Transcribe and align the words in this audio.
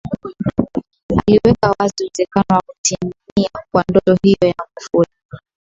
Aliweka 1.27 1.71
wazi 1.79 2.03
uwezekano 2.03 2.45
wa 2.49 2.61
kutimia 2.67 3.49
kwa 3.71 3.83
ndoto 3.89 4.17
hiyo 4.23 4.37
ya 4.47 4.53
Magufuli 4.57 5.09